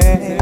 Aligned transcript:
say 0.00 0.41